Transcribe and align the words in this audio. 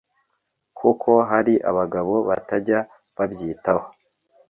kuko 0.77 1.09
hari 1.29 1.53
abagabo 1.69 2.13
batajya 2.29 2.79
babyitaho. 3.15 3.85